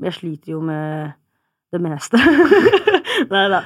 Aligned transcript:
Jeg 0.00 0.16
sliter 0.16 0.54
jo 0.54 0.60
med 0.64 1.12
det 1.72 1.80
meste. 1.82 2.20
Nei 3.32 3.46
da. 3.52 3.64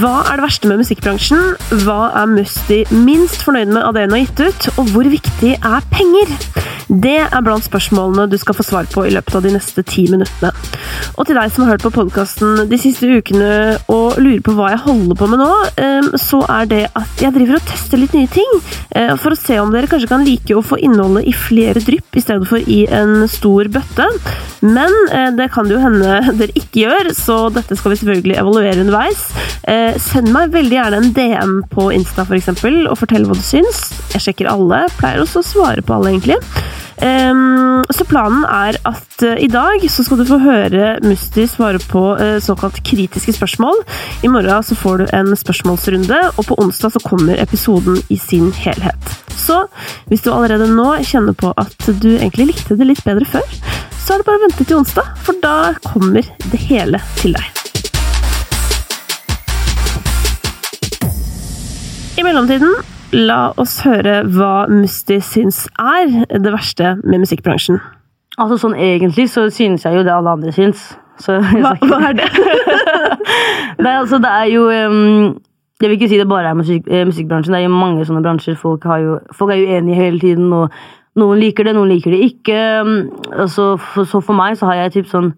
Hva 0.00 0.12
er 0.28 0.38
det 0.38 0.44
verste 0.44 0.68
med 0.70 0.80
musikkbransjen? 0.82 1.40
Hva 1.82 2.12
er 2.20 2.28
Musti 2.30 2.82
minst 2.94 3.42
fornøyd 3.42 3.72
med 3.74 3.82
av 3.82 3.96
det 3.96 4.04
hun 4.06 4.14
har 4.14 4.22
gitt 4.22 4.42
ut? 4.44 4.68
Og 4.78 4.92
hvor 4.94 5.08
viktig 5.10 5.56
er 5.56 5.86
penger? 5.90 6.34
Det 6.90 7.18
er 7.22 7.42
blant 7.46 7.66
spørsmålene 7.66 8.28
du 8.30 8.36
skal 8.38 8.56
få 8.58 8.66
svar 8.66 8.88
på 8.92 9.04
i 9.08 9.12
løpet 9.14 9.36
av 9.38 9.44
de 9.46 9.54
neste 9.56 9.84
ti 9.86 10.06
minuttene. 10.10 10.52
Og 11.18 11.26
til 11.28 11.36
deg 11.38 11.52
som 11.52 11.64
har 11.66 11.74
hørt 11.74 11.84
på 11.84 11.92
podkasten 11.94 12.64
de 12.70 12.78
siste 12.80 13.06
ukene 13.10 13.50
og 13.92 14.18
lurer 14.22 14.42
på 14.46 14.54
hva 14.56 14.70
jeg 14.72 14.82
holder 14.86 15.18
på 15.20 15.28
med 15.30 15.42
nå, 15.42 15.50
så 16.20 16.40
er 16.50 16.68
det 16.70 16.82
at 16.96 17.22
jeg 17.22 17.34
driver 17.34 17.58
og 17.58 17.66
tester 17.68 18.00
litt 18.00 18.14
nye 18.16 18.30
ting. 18.32 18.50
eh, 18.96 19.12
For 19.20 19.34
å 19.34 19.38
se 19.38 19.58
om 19.60 19.72
dere 19.74 19.90
kanskje 19.90 20.08
kan 20.10 20.24
like 20.26 20.56
å 20.56 20.62
få 20.64 20.78
innholdet 20.82 21.28
i 21.30 21.34
flere 21.36 21.82
drypp 21.84 22.16
i 22.16 22.22
stedet 22.24 22.48
for 22.48 22.58
i 22.70 22.82
en 22.88 23.26
stor 23.30 23.68
bøtte. 23.72 24.06
Men 24.64 24.92
eh, 25.12 25.30
det 25.36 25.50
kan 25.54 25.68
det 25.68 25.76
jo 25.76 25.82
hende 25.84 26.18
dere 26.40 26.56
ikke 26.58 26.84
gjør, 26.84 27.12
så 27.16 27.38
dette 27.54 27.76
skal 27.78 27.94
vi 27.94 28.00
selvfølgelig 28.02 28.38
evaluere 28.42 28.80
underveis. 28.84 29.26
Eh, 29.68 29.94
Send 30.00 30.32
meg 30.34 30.52
veldig 30.54 30.76
gjerne 30.78 31.00
en 31.04 31.12
DM 31.16 31.56
på 31.72 31.90
Insta 31.96 32.24
for 32.26 32.38
eksempel, 32.38 32.82
og 32.90 32.98
fortell 33.00 33.26
hva 33.28 33.36
du 33.38 33.44
syns. 33.44 33.86
Jeg 34.14 34.24
sjekker 34.28 34.50
alle, 34.50 34.84
pleier 34.98 35.22
også 35.24 35.42
å 35.44 35.46
svare 35.46 35.84
på 35.86 35.96
alle, 35.96 36.14
egentlig. 36.14 36.40
Ehm, 37.00 37.80
så 37.96 38.04
planen 38.04 38.42
er 38.44 38.76
at 38.88 39.22
uh, 39.24 39.36
i 39.40 39.48
dag 39.48 39.84
så 39.88 40.04
skal 40.04 40.20
du 40.20 40.26
få 40.28 40.36
høre 40.42 40.98
Musti 41.00 41.46
svare 41.48 41.80
på 41.88 42.02
uh, 42.20 42.36
såkalt 42.44 42.82
kritiske 42.84 43.32
spørsmål. 43.38 43.80
I 44.22 44.28
morgen 44.28 44.66
så 44.66 44.76
får 44.76 45.00
du 45.00 45.06
en 45.16 45.32
spørsmålsrunde, 45.36 46.20
og 46.36 46.44
på 46.44 46.58
onsdag 46.60 46.92
så 46.92 47.02
kommer 47.04 47.40
episoden 47.40 47.96
i 48.12 48.20
sin 48.20 48.52
helhet. 48.52 49.16
Så 49.32 49.62
hvis 50.10 50.26
du 50.26 50.28
allerede 50.34 50.68
nå 50.68 50.92
kjenner 51.08 51.32
på 51.32 51.54
at 51.56 51.88
du 51.88 52.10
egentlig 52.18 52.50
likte 52.52 52.76
det 52.76 52.90
litt 52.92 53.02
bedre 53.06 53.24
før, 53.32 53.48
så 53.96 54.14
er 54.14 54.20
det 54.20 54.28
bare 54.28 54.42
å 54.42 54.44
vente 54.44 54.66
til 54.66 54.80
onsdag, 54.82 55.08
for 55.24 55.40
da 55.40 55.72
kommer 55.86 56.26
det 56.52 56.62
hele 56.68 57.00
til 57.16 57.32
deg. 57.38 57.48
I 62.20 62.24
mellomtiden, 62.26 62.74
la 63.14 63.50
oss 63.60 63.80
høre 63.84 64.20
hva 64.30 64.66
Musti 64.70 65.18
syns 65.24 65.64
er 65.80 66.10
det 66.30 66.52
verste 66.52 66.94
med 67.02 67.24
musikkbransjen. 67.24 67.80
Altså 68.40 68.58
sånn 68.62 68.76
egentlig 68.78 69.28
så 69.32 69.48
synes 69.52 69.84
jeg 69.84 69.98
jo 69.98 70.04
det 70.06 70.14
alle 70.14 70.36
andre 70.38 70.54
syns. 70.54 70.92
Så 71.20 71.36
Hva, 71.36 71.74
hva 71.84 71.98
er 72.08 72.16
det? 72.16 72.28
Nei, 73.84 73.92
altså 73.92 74.16
det 74.22 74.30
er 74.30 74.46
jo 74.48 74.62
um, 74.70 75.34
Jeg 75.80 75.90
vil 75.90 75.96
ikke 75.98 76.08
si 76.08 76.20
det 76.20 76.28
bare 76.30 76.48
er 76.48 76.56
musikk, 76.56 76.88
eh, 76.88 77.04
musikkbransjen. 77.08 77.52
Det 77.52 77.60
er 77.60 77.66
jo 77.66 77.74
mange 77.74 78.06
sånne 78.08 78.22
bransjer. 78.24 78.56
Folk, 78.56 78.86
har 78.88 79.02
jo, 79.04 79.18
folk 79.36 79.52
er 79.52 79.60
uenige 79.66 79.98
hele 79.98 80.20
tiden. 80.20 80.52
og 80.52 80.72
Noen 81.20 81.40
liker 81.42 81.66
det, 81.66 81.74
noen 81.76 81.90
liker 81.92 82.14
det 82.14 82.22
ikke. 82.30 82.56
Um, 82.80 82.96
altså, 83.32 83.74
for, 83.76 84.08
så 84.08 84.22
for 84.24 84.38
meg 84.38 84.56
så 84.56 84.70
har 84.70 84.84
jeg 84.84 85.00
typ 85.00 85.12
sånn 85.12 85.32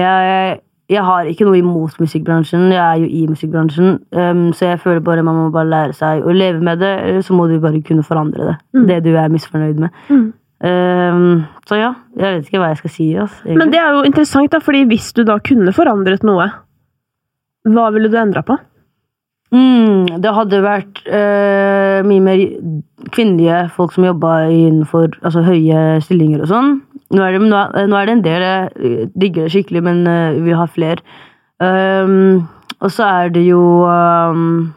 jeg, 0.00 0.60
jeg 0.90 1.04
har 1.06 1.28
ikke 1.30 1.46
noe 1.46 1.58
imot 1.60 2.00
musikkbransjen. 2.02 2.66
Jeg 2.74 2.82
er 2.82 3.04
jo 3.04 3.06
i 3.06 3.22
musikkbransjen. 3.30 4.00
Um, 4.10 4.48
så 4.56 4.72
jeg 4.72 4.80
føler 4.82 5.02
bare 5.06 5.22
man 5.26 5.38
må 5.38 5.50
bare 5.54 5.70
lære 5.70 5.94
seg 5.94 6.26
å 6.26 6.34
leve 6.34 6.62
med 6.66 6.82
det, 6.82 6.90
eller 7.06 7.22
så 7.26 7.36
må 7.36 7.46
du 7.46 7.60
bare 7.62 7.82
kunne 7.86 8.06
forandre 8.06 8.48
det. 8.48 8.56
Mm. 8.74 8.86
Det 8.88 8.98
du 9.06 9.10
er 9.14 9.30
misfornøyd 9.30 9.78
med. 9.84 10.00
Mm. 10.10 10.24
Um, 10.60 11.44
så 11.68 11.78
ja, 11.78 11.92
jeg 12.18 12.34
vet 12.34 12.50
ikke 12.50 12.60
hva 12.60 12.72
jeg 12.72 12.80
skal 12.82 12.94
si. 12.96 13.06
Altså. 13.22 13.54
Men 13.60 13.70
det 13.72 13.78
er 13.80 13.94
jo 13.94 14.02
interessant, 14.08 14.50
da, 14.52 14.58
fordi 14.64 14.82
hvis 14.90 15.12
du 15.16 15.22
da 15.28 15.38
kunne 15.46 15.72
forandret 15.76 16.26
noe, 16.26 16.50
hva 17.70 17.86
ville 17.94 18.10
du 18.10 18.18
endra 18.18 18.42
på? 18.44 18.58
Mm, 19.54 20.20
det 20.22 20.34
hadde 20.34 20.60
vært 20.62 21.00
uh, 21.06 22.02
mye 22.06 22.22
mer 22.22 22.42
kvinnelige 23.14 23.64
folk 23.74 23.94
som 23.94 24.06
jobba 24.06 24.44
innenfor 24.50 25.16
altså, 25.22 25.42
høye 25.46 26.00
stillinger 26.04 26.44
og 26.44 26.50
sånn. 26.50 26.76
Nå 27.10 27.22
er, 27.26 27.34
det, 27.34 27.46
nå, 27.50 27.58
er, 27.58 27.88
nå 27.90 27.96
er 27.98 28.06
det 28.06 28.12
en 28.18 28.24
del 28.26 28.44
jeg 28.46 29.06
digger 29.18 29.46
det 29.48 29.52
skikkelig, 29.54 29.82
men 29.82 30.02
uh, 30.06 30.36
vi 30.44 30.54
har 30.54 30.70
flere. 30.70 31.02
Um, 31.60 32.44
og 32.80 32.92
så 32.94 33.04
er 33.04 33.32
det 33.34 33.42
jo 33.48 33.60
um, 33.84 34.70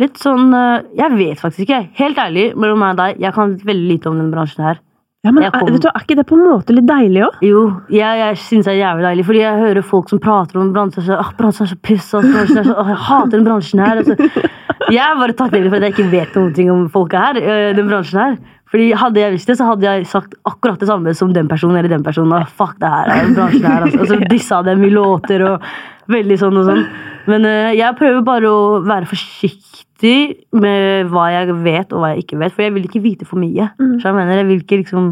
litt 0.00 0.16
sånn 0.18 0.48
uh, 0.50 0.80
Jeg 0.98 1.14
vet 1.18 1.38
faktisk 1.42 1.66
ikke. 1.68 1.82
Helt 2.00 2.18
ærlig, 2.18 2.48
mellom 2.58 2.80
meg 2.82 2.96
og 2.96 3.02
deg, 3.02 3.20
jeg 3.22 3.36
kan 3.36 3.58
veldig 3.60 3.90
lite 3.92 4.10
om 4.10 4.16
denne 4.18 4.32
bransjen 4.34 4.64
her. 4.66 4.80
Ja, 5.20 5.34
men 5.36 5.44
er, 5.44 5.52
kom- 5.52 5.68
vet 5.68 5.82
du, 5.84 5.90
er 5.90 6.00
ikke 6.00 6.16
det 6.16 6.24
på 6.30 6.36
en 6.38 6.46
måte 6.48 6.72
litt 6.72 6.86
deilig 6.88 7.26
òg? 7.26 7.42
Jo, 7.44 7.64
jeg, 7.92 8.20
jeg 8.22 8.38
syns 8.40 8.64
det 8.64 8.72
er 8.72 8.78
jævlig 8.80 9.04
deilig, 9.04 9.26
fordi 9.28 9.42
jeg 9.42 9.58
hører 9.66 9.84
folk 9.84 10.08
som 10.08 10.22
prater 10.24 10.62
om 10.62 10.70
bransjen. 10.72 11.04
Så, 11.04 11.18
ah, 11.20 11.34
bransjen 11.36 11.66
er 11.66 11.72
så 11.74 11.76
piss, 11.84 12.06
altså, 12.16 12.30
bransjen 12.32 12.62
er 12.62 12.68
så, 12.70 12.76
ah, 12.80 12.88
jeg 12.94 13.00
hater 13.10 13.34
den 13.34 13.44
bransjen 13.50 13.84
her. 13.84 14.00
Altså. 14.00 14.16
Jeg 14.90 15.04
er 15.06 15.18
bare 15.20 15.36
takknemlig 15.38 15.70
for 15.70 15.76
at 15.80 15.86
jeg 15.88 15.94
ikke 15.94 16.10
vet 16.12 16.34
noen 16.38 16.54
ting 16.56 16.70
om 16.72 16.88
folka 16.90 17.18
her. 17.28 17.38
øh, 17.42 17.76
den 17.76 17.88
bransjen 17.90 18.20
her. 18.20 18.38
Fordi 18.70 18.92
Hadde 18.94 19.18
jeg 19.18 19.32
visst 19.34 19.48
det, 19.50 19.56
så 19.58 19.66
hadde 19.66 19.82
jeg 19.82 20.06
sagt 20.06 20.34
akkurat 20.46 20.78
det 20.78 20.86
samme 20.86 21.12
som 21.18 21.32
den 21.34 21.48
personen 21.50 21.76
eller 21.80 21.90
den 21.90 22.04
personen. 22.06 22.32
Og 22.36 22.48
fuck 22.48 22.76
det 22.78 22.88
her, 22.90 23.08
den 23.24 23.34
bransjen 23.34 23.64
her. 23.66 23.82
Altså. 23.86 24.00
Og 24.00 24.06
så 24.06 24.18
dissa 24.30 24.60
dem 24.62 24.84
i 24.86 24.90
låter 24.94 25.42
og 25.48 25.64
veldig 26.10 26.38
sånn 26.38 26.56
og 26.60 26.68
sånn. 26.68 26.84
Men 27.30 27.44
øh, 27.50 27.72
jeg 27.78 27.96
prøver 27.98 28.22
bare 28.26 28.50
å 28.50 28.60
være 28.86 29.06
forsiktig 29.10 30.46
med 30.52 31.10
hva 31.10 31.26
jeg 31.34 31.56
vet 31.64 31.92
og 31.92 32.00
hva 32.04 32.12
jeg 32.14 32.24
ikke 32.24 32.38
vet, 32.40 32.54
for 32.54 32.62
jeg 32.64 32.74
vil 32.76 32.86
ikke 32.86 33.02
vite 33.04 33.26
for 33.28 33.42
mye. 33.42 33.66
Mm. 33.78 33.98
Så 34.00 34.08
jeg 34.08 34.16
mener, 34.16 34.38
jeg 34.40 34.48
vil 34.52 34.62
ikke 34.62 34.80
liksom 34.84 35.10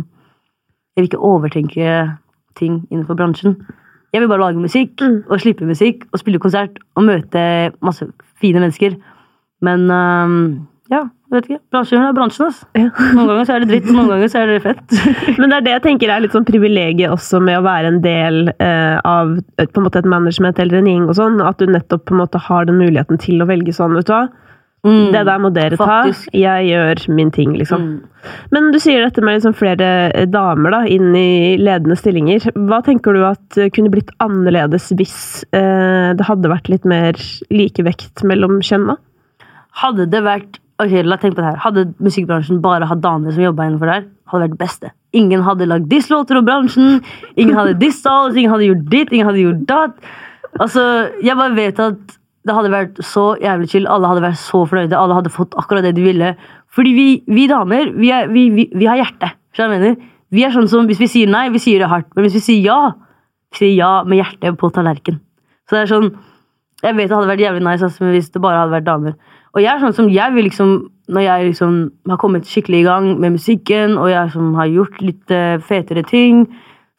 jeg 0.97 1.03
vil 1.05 1.10
ikke 1.12 1.27
overtenke 1.28 1.99
ting 2.59 2.81
innenfor 2.91 3.15
bransjen. 3.19 3.59
Jeg 4.15 4.22
vil 4.22 4.31
bare 4.31 4.41
lage 4.47 4.62
musikk 4.62 5.03
Mm. 5.05 5.19
og 5.31 5.39
slippe 5.43 5.66
musikk 5.69 6.06
og 6.12 6.19
spille 6.22 6.39
konsert 6.43 6.78
og 6.97 7.05
møte 7.06 7.43
masse 7.84 8.06
fine 8.41 8.59
mennesker. 8.62 8.97
Men 9.64 9.88
øhm, 9.91 10.41
ja, 10.88 11.02
vet 11.34 11.48
ikke. 11.48 11.60
Bransjen 11.74 12.00
er 12.00 12.14
bransjen, 12.16 12.46
altså. 12.48 12.69
Ja. 12.78 12.88
Noen 13.16 13.28
ganger 13.28 13.44
så 13.48 13.56
er 13.56 13.64
det 13.64 13.69
dritt, 13.72 13.91
noen 13.96 14.08
ganger 14.12 14.32
så 14.32 14.42
er 14.42 14.52
det 14.54 14.58
fett. 14.64 14.98
Men 15.41 15.50
det 15.50 15.58
er 15.58 15.66
det 15.66 15.74
jeg 15.76 15.84
tenker 15.88 16.12
er 16.14 16.24
litt 16.24 16.36
sånn 16.36 16.46
privilegiet 16.48 17.12
også 17.12 17.42
med 17.44 17.60
å 17.60 17.64
være 17.66 17.92
en 17.92 18.02
del 18.04 18.52
eh, 18.56 18.98
av 19.04 19.34
et, 19.58 19.68
på 19.72 19.82
en 19.82 19.88
måte 19.88 20.00
et 20.00 20.08
management 20.08 20.60
eller 20.62 20.80
en 20.80 20.91
gjeng 20.92 21.08
og 21.10 21.16
sånn, 21.18 21.41
at 21.44 21.60
du 21.60 21.68
nettopp 21.68 22.06
på 22.08 22.16
en 22.16 22.22
måte 22.22 22.41
har 22.48 22.68
den 22.70 22.80
muligheten 22.80 23.20
til 23.20 23.42
å 23.44 23.48
velge 23.50 23.74
sånn, 23.76 23.98
vet 23.98 24.08
du 24.08 24.14
hva. 24.16 24.26
Mm, 24.86 25.10
Det 25.12 25.24
der 25.26 25.41
må 25.42 25.48
dere 25.50 25.76
faktisk. 25.76 26.28
ta, 26.30 26.38
jeg 26.38 26.68
gjør 26.70 27.00
min 27.18 27.32
ting, 27.34 27.56
liksom. 27.58 27.82
Mm. 27.82 28.34
Men 28.54 28.68
du 28.72 28.78
sier 28.80 29.02
dette 29.02 29.24
med 29.26 29.34
liksom 29.36 29.56
flere 29.58 29.88
eh, 30.14 30.28
damer 30.30 30.72
da, 30.72 30.80
inn 30.86 31.10
i 31.18 31.58
ledende 31.60 31.97
stillinger. 31.98 32.47
Hva 32.70 32.78
tenker 32.86 33.18
du 33.18 33.24
at 33.26 33.58
eh, 33.58 33.68
kunne 33.74 33.91
blitt 33.92 34.14
annerledes 34.22 34.86
hvis 34.97 35.18
eh, 35.50 36.14
det 36.16 36.28
hadde 36.30 36.52
vært 36.54 36.70
litt 36.70 36.86
mer 36.88 37.18
likevekt 37.52 38.22
mellom 38.28 38.62
kjønna? 38.62 38.97
Hadde 39.76 40.08
det 40.10 40.22
vært 40.24 40.58
ok, 40.78 40.94
la 41.04 41.18
tenk 41.18 41.34
på 41.34 41.42
det 41.42 41.50
her. 41.50 41.58
Hadde 41.62 41.88
musikkbransjen 42.02 42.62
bare 42.62 42.86
hatt 42.88 43.02
damer 43.02 43.34
som 43.34 43.42
jobba 43.42 43.66
innenfor 43.66 43.90
der, 43.90 44.06
hadde 44.30 44.44
vært 44.46 44.54
det 44.54 44.60
beste. 44.62 44.92
Ingen 45.16 45.42
hadde 45.46 45.66
lagd 45.66 45.88
diss-låter 45.90 46.38
om 46.38 46.46
bransjen, 46.46 47.00
ingen 47.36 47.56
hadde 47.58 47.78
dissa 47.80 48.12
oss, 48.26 48.36
ingen 48.36 48.52
hadde 48.52 48.68
gjort 48.68 48.86
ditt, 48.92 49.12
ingen 49.12 49.28
hadde 49.28 49.42
gjort 49.42 49.64
datt. 49.70 50.12
Altså, 50.58 50.84
jeg 51.24 51.36
bare 51.38 51.56
vet 51.56 51.80
at 51.82 52.18
det 52.48 52.54
hadde 52.56 52.70
vært 52.72 53.00
så 53.04 53.24
jævlig 53.42 53.68
chill. 53.72 53.88
Alle 53.90 54.08
hadde 54.08 54.24
vært 54.24 54.40
så 54.40 54.62
fornøyde. 54.68 54.96
Alle 54.96 55.18
hadde 55.18 55.32
fått 55.34 55.56
akkurat 55.60 55.84
det 55.84 55.96
de 55.98 56.04
ville. 56.06 56.30
Fordi 56.72 56.94
vi, 56.96 57.08
vi 57.28 57.48
damer, 57.50 57.90
vi, 57.96 58.12
er, 58.14 58.30
vi, 58.32 58.46
vi, 58.54 58.86
har 58.88 59.00
hjerte. 59.00 59.32
jeg 59.58 59.72
mener? 59.72 59.98
Vi 60.32 60.44
er 60.44 60.54
sånn 60.54 60.68
som, 60.70 60.86
Hvis 60.88 61.00
vi 61.02 61.10
sier 61.10 61.28
nei, 61.28 61.48
vi 61.52 61.60
sier 61.60 61.82
det 61.82 61.90
hardt. 61.90 62.08
Men 62.14 62.24
hvis 62.24 62.38
vi 62.38 62.44
sier 62.46 62.64
ja, 62.64 62.78
vi 63.52 63.60
sier 63.60 63.74
ja 63.76 63.92
med 64.08 64.22
hjertet 64.22 64.56
på 64.60 64.70
tallerken. 64.72 65.20
Så 65.68 65.76
det 65.76 65.84
er 65.84 65.92
sånn, 65.92 66.12
Jeg 66.78 66.94
vet 66.94 67.08
det 67.10 67.16
hadde 67.16 67.32
vært 67.32 67.42
jævlig 67.42 67.64
nice 67.66 67.88
hvis 67.98 68.30
det 68.30 68.40
bare 68.40 68.62
hadde 68.62 68.76
vært 68.76 68.86
damer. 68.86 69.18
Og 69.54 69.62
jeg 69.62 69.72
er 69.72 69.82
sånn 69.82 69.97
som 69.97 70.09
jeg 70.12 70.34
vil 70.36 70.48
liksom 70.48 70.78
Når 71.09 71.22
jeg 71.25 71.44
liksom 71.47 71.76
har 72.10 72.19
kommet 72.20 72.44
skikkelig 72.44 72.82
i 72.82 72.84
gang 72.84 73.06
med 73.20 73.32
musikken, 73.38 73.94
og 73.97 74.10
jeg 74.10 74.28
som 74.34 74.50
har 74.59 74.66
gjort 74.69 74.98
litt 75.00 75.32
eh, 75.32 75.56
fetere 75.64 76.03
ting, 76.04 76.42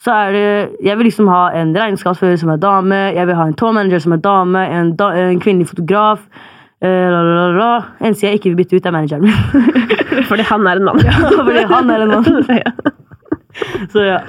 så 0.01 0.15
er 0.15 0.31
det 0.33 0.85
Jeg 0.87 0.97
vil 0.97 1.05
liksom 1.05 1.29
ha 1.29 1.51
en 1.53 1.75
regnskapsfører 1.77 2.39
som 2.41 2.49
er 2.49 2.57
dame, 2.57 2.95
jeg 3.13 3.27
vil 3.27 3.37
ha 3.37 3.45
en 3.45 3.53
tourmanager 3.53 4.01
som 4.01 4.15
er 4.17 4.23
dame, 4.23 4.63
en, 4.65 4.95
da, 4.97 5.11
en 5.13 5.39
kvinnelig 5.39 5.69
fotograf. 5.69 6.25
la. 6.81 7.83
Eneste 8.01 8.27
jeg 8.27 8.39
ikke 8.39 8.49
vil 8.49 8.63
bytte 8.63 8.79
ut, 8.79 8.85
er 8.85 8.91
manageren 8.91 9.21
min. 9.27 9.35
Fordi 10.31 10.41
han 10.41 10.67
er 10.67 10.79
en 10.79 10.89
mann. 10.89 11.05
Fordi 11.47 11.67
han 11.69 11.89
er 11.89 12.07
en 12.07 12.15
mann. 12.15 13.05
Så 13.93 14.03
ja. 14.05 14.19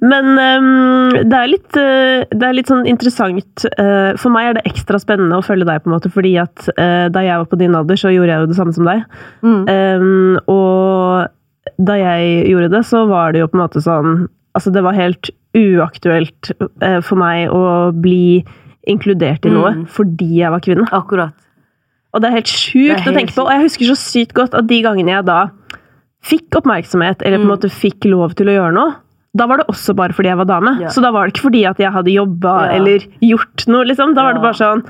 Men 0.00 0.32
um, 0.36 1.14
det, 1.16 1.36
er 1.38 1.48
litt, 1.50 1.78
uh, 1.78 2.26
det 2.28 2.44
er 2.44 2.56
litt 2.56 2.70
sånn 2.70 2.86
interessant. 2.88 3.64
Uh, 3.78 4.12
for 4.20 4.34
meg 4.34 4.50
er 4.50 4.58
det 4.58 4.66
ekstra 4.68 5.00
spennende 5.02 5.38
å 5.38 5.44
følge 5.44 5.68
deg, 5.68 5.82
på 5.82 5.90
en 5.90 5.96
måte, 5.96 6.12
fordi 6.12 6.36
at 6.42 6.68
uh, 6.76 7.06
da 7.12 7.24
jeg 7.24 7.40
var 7.40 7.48
på 7.50 7.60
din 7.60 7.76
alder, 7.78 7.98
så 8.00 8.12
gjorde 8.12 8.34
jeg 8.34 8.44
jo 8.44 8.50
det 8.52 8.58
samme 8.58 8.76
som 8.76 8.88
deg. 8.88 9.02
Mm. 9.46 9.64
Um, 9.70 10.36
og 10.52 11.72
da 11.88 11.96
jeg 12.00 12.46
gjorde 12.52 12.70
det, 12.76 12.84
så 12.88 13.06
var 13.10 13.34
det 13.34 13.42
jo 13.42 13.50
på 13.50 13.58
en 13.58 13.66
måte 13.66 13.84
sånn 13.84 14.26
Altså, 14.56 14.70
det 14.72 14.80
var 14.86 14.96
helt 14.96 15.28
uaktuelt 15.52 16.48
for 17.04 17.20
meg 17.20 17.50
å 17.52 17.90
bli 17.92 18.40
inkludert 18.88 19.44
i 19.44 19.50
noe 19.52 19.74
Mm. 19.74 19.82
fordi 19.84 20.38
jeg 20.38 20.50
var 20.54 20.62
kvinne. 20.64 20.86
Akkurat. 20.96 21.34
Og 22.14 22.22
det 22.22 22.30
er 22.30 22.36
helt 22.38 22.48
sjukt 22.48 23.04
er 23.04 23.10
å 23.10 23.12
tenke 23.12 23.34
på. 23.36 23.44
Og 23.44 23.52
jeg 23.52 23.66
husker 23.66 23.90
så 23.90 23.96
sykt 24.00 24.32
godt 24.32 24.54
at 24.56 24.66
de 24.66 24.78
gangene 24.80 25.12
jeg 25.12 25.26
da 25.28 25.50
fikk 26.26 26.56
oppmerksomhet, 26.60 27.22
eller 27.22 27.38
på 27.38 27.42
en 27.44 27.48
Mm. 27.48 27.54
måte 27.54 27.70
fikk 27.72 28.04
lov 28.10 28.34
til 28.34 28.46
å 28.50 28.56
gjøre 28.56 28.74
noe, 28.74 28.94
da 29.36 29.46
var 29.46 29.58
det 29.60 29.66
også 29.68 29.94
bare 29.94 30.12
fordi 30.16 30.30
jeg 30.32 30.38
var 30.40 30.46
dame. 30.48 30.78
Ja. 30.80 30.88
Så 30.88 31.02
da 31.04 31.10
var 31.12 31.26
det 31.26 31.34
ikke 31.34 31.46
fordi 31.50 31.64
at 31.68 31.78
jeg 31.78 31.92
hadde 31.92 32.12
jobba 32.14 32.54
Ja. 32.66 32.72
eller 32.78 32.98
gjort 33.22 33.66
noe, 33.68 33.84
liksom. 33.84 34.14
Da 34.14 34.22
var 34.24 34.32
det 34.34 34.42
bare 34.42 34.54
sånn 34.54 34.82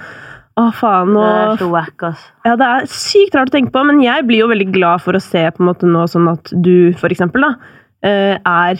Å, 0.59 0.73
faen, 0.73 1.09
nå 1.12 1.21
Det 1.21 1.61
er 1.61 1.67
så 1.67 1.71
wack, 1.71 2.03
ass. 2.03 2.21
Ja, 2.47 2.56
det 2.56 2.65
er 2.65 2.87
sykt 2.88 3.35
rart 3.35 3.50
å 3.50 3.53
tenke 3.53 3.71
på, 3.73 3.85
men 3.85 4.00
jeg 4.00 4.25
blir 4.27 4.38
jo 4.38 4.49
veldig 4.49 4.73
glad 4.73 5.03
for 5.03 5.12
å 5.12 5.21
se 5.21 5.43
på 5.50 5.61
en 5.61 5.67
måte 5.69 5.85
nå 5.85 6.06
sånn 6.09 6.33
at 6.33 6.44
du, 6.62 6.94
for 6.94 7.09
eksempel, 7.11 7.43
da, 7.43 7.55
eh, 8.03 8.38
er 8.47 8.77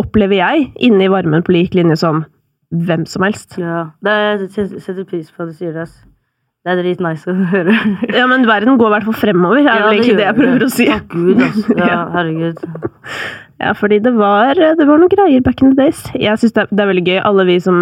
Opplever 0.00 0.36
jeg 0.36 0.72
inne 0.80 1.02
i 1.04 1.08
varmen 1.08 1.42
på 1.44 1.52
lik 1.52 1.74
linje 1.74 1.98
som 1.98 2.24
hvem 2.72 3.06
som 3.06 3.22
helst. 3.24 3.58
Ja. 3.58 3.90
Det 4.02 4.10
er, 4.10 4.38
setter- 4.48 5.04
pris 5.04 5.30
på 5.30 5.42
at 5.42 5.48
du 5.50 5.52
sier 5.52 5.72
det. 5.74 5.82
ass. 5.82 5.98
Det 6.62 6.70
er 6.70 6.78
dritt 6.78 7.00
nice 7.02 7.26
å 7.26 7.32
høre. 7.50 7.72
Ja, 8.18 8.26
men 8.30 8.44
verden 8.46 8.76
går 8.78 8.86
i 8.90 8.94
hvert 8.96 9.06
fall 9.08 9.16
fremover, 9.18 9.62
er 9.66 9.80
vel 9.82 9.96
egentlig 9.96 10.18
det 10.20 10.26
jeg 10.28 10.36
prøver 10.36 10.66
å 10.66 10.68
si. 10.70 10.86
Takk 10.90 11.08
Gud, 11.10 11.40
altså. 11.42 11.74
Ja, 11.80 11.88
Ja. 11.90 12.02
herregud. 12.14 12.62
Ja, 13.62 13.72
fordi 13.78 13.98
det 14.02 14.12
var, 14.18 14.54
det 14.58 14.86
var 14.88 14.98
noen 14.98 15.10
greier 15.10 15.42
back 15.46 15.60
in 15.62 15.74
the 15.74 15.78
days. 15.84 16.04
Jeg 16.18 16.38
syns 16.42 16.54
det, 16.56 16.64
det 16.70 16.82
er 16.82 16.88
veldig 16.90 17.04
gøy. 17.06 17.18
Alle 17.28 17.44
vi 17.46 17.56
som 17.62 17.76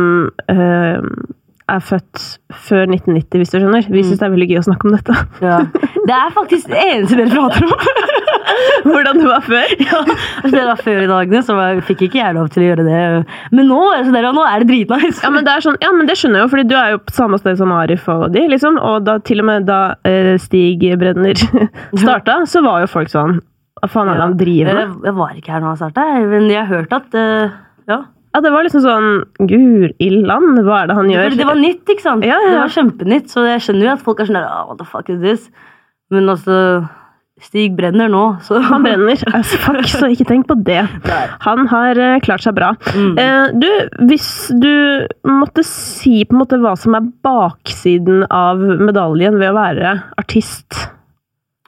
øh, 0.52 1.10
er 1.70 1.82
født 1.84 2.22
før 2.68 2.84
1990, 2.88 3.40
hvis 3.40 3.52
du 3.52 3.56
skjønner. 3.58 3.88
Vi 3.90 4.02
syns 4.04 4.20
det 4.20 4.26
er 4.26 4.34
veldig 4.34 4.48
gøy 4.50 4.60
å 4.60 4.66
snakke 4.66 4.88
om 4.88 4.96
dette. 4.96 5.16
Ja. 5.44 5.60
Det 6.10 6.14
er 6.16 6.30
faktisk 6.32 6.70
det 6.72 6.80
eneste 6.80 7.18
dere 7.18 7.28
prater 7.30 7.66
om. 7.66 7.74
Hvordan 8.84 9.18
det 9.20 9.26
var 9.28 9.44
før. 9.44 9.72
Ja, 9.78 9.98
altså 10.00 10.50
det 10.52 10.62
var 10.66 10.80
Før 10.80 11.02
i 11.04 11.08
dagene 11.10 11.42
så 11.44 11.56
var, 11.58 11.80
fikk 11.86 12.06
ikke 12.06 12.18
jeg 12.18 12.36
lov 12.36 12.48
til 12.50 12.64
å 12.64 12.66
gjøre 12.70 12.86
det. 12.86 13.00
Men 13.54 13.68
nå, 13.70 13.78
er 13.92 14.00
det 14.00 14.08
sånn 14.08 14.16
der, 14.16 14.28
nå 14.34 14.46
er 14.48 14.62
det 14.64 14.70
dritnice. 14.70 15.20
Ja, 15.22 15.30
men 15.34 15.46
det 15.46 15.56
sånn, 15.64 15.78
ja, 15.84 15.92
men 15.94 16.08
det 16.08 16.16
skjønner 16.18 16.40
jeg 16.40 16.46
jo, 16.46 16.52
fordi 16.54 16.64
du 16.70 16.76
er 16.78 16.94
jo 16.94 17.02
på 17.04 17.14
samme 17.14 17.38
sted 17.40 17.60
som 17.60 17.74
Arif 17.76 18.08
og 18.10 18.26
de, 18.34 18.46
liksom. 18.50 18.80
Og 18.90 19.04
da, 19.06 19.18
til 19.26 19.44
og 19.44 19.48
med 19.50 19.68
da 19.68 19.80
eh, 20.08 20.32
Stig 20.42 20.86
Brenner 21.00 21.36
starta, 22.02 22.40
så 22.50 22.64
var 22.64 22.84
jo 22.84 22.90
folk 22.90 23.12
sånn 23.12 23.38
Hva 23.80 23.92
faen 23.92 24.10
er 24.10 24.18
det 24.18 24.26
han 24.26 24.38
driver 24.40 24.80
med? 24.80 24.82
Jeg, 24.86 25.02
jeg 25.10 25.18
var 25.20 25.36
ikke 25.36 25.54
her 25.54 25.62
når 25.62 25.72
han 25.74 25.82
starta, 25.84 26.08
men 26.32 26.48
jeg 26.50 26.62
har 26.64 26.72
hørt 26.72 26.96
at 26.96 27.20
uh, 27.20 27.60
Ja. 27.90 28.00
Ja, 28.30 28.40
det 28.44 28.52
var 28.54 28.62
liksom 28.62 28.84
sånn 28.84 29.08
Gud 29.50 29.96
i 29.98 30.08
land, 30.22 30.60
hva 30.62 30.84
er 30.84 30.90
det 30.92 30.96
han 31.00 31.08
gjør? 31.10 31.24
Fordi 31.32 31.40
det 31.42 31.48
var 31.48 31.58
nytt, 31.58 31.82
ikke 31.90 32.04
sant? 32.04 32.24
Ja, 32.28 32.36
ja. 32.44 32.52
Det 32.54 32.60
var 32.62 32.74
kjempenytt, 32.76 33.28
så 33.32 33.42
jeg 33.48 33.64
skjønner 33.64 33.88
jo 33.88 33.92
at 33.96 34.04
folk 34.06 34.20
er 34.22 34.28
sånn 34.30 34.38
der, 34.38 34.46
oh, 34.46 34.68
what 34.70 34.78
the 34.78 34.86
fuck 34.86 35.10
is 35.10 35.18
this? 35.24 35.50
Men 36.14 36.30
altså 36.30 36.56
Stig 37.40 37.72
brenner 37.72 38.10
nå, 38.12 38.20
så 38.44 38.58
Han 38.68 38.82
brenner. 38.84 39.16
as 39.34 39.48
fuck, 39.64 39.78
så 39.88 40.10
ikke 40.12 40.26
tenk 40.28 40.44
på 40.50 40.58
det. 40.66 40.82
Han 41.46 41.62
har 41.72 41.96
eh, 41.96 42.18
klart 42.20 42.44
seg 42.44 42.52
bra. 42.58 42.74
Mm. 42.92 43.14
Eh, 43.16 43.46
du, 43.56 43.68
hvis 44.10 44.26
du 44.60 44.68
måtte 45.24 45.64
si 45.64 46.18
på 46.28 46.36
en 46.36 46.42
måte 46.42 46.58
hva 46.60 46.74
som 46.76 46.98
er 46.98 47.06
baksiden 47.24 48.26
av 48.28 48.60
medaljen 48.60 49.40
ved 49.40 49.54
å 49.54 49.56
være 49.56 49.94
artist 50.20 50.76